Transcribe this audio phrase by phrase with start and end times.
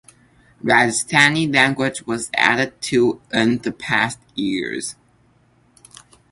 [0.63, 4.95] Rajasthani language was added to in the past years.